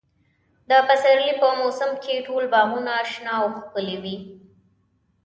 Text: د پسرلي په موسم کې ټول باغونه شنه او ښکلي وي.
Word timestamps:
د 0.69 0.71
پسرلي 0.87 1.33
په 1.41 1.47
موسم 1.59 1.91
کې 2.03 2.23
ټول 2.27 2.43
باغونه 2.53 2.93
شنه 3.11 3.31
او 3.39 3.45
ښکلي 3.55 3.97
وي. 4.03 4.17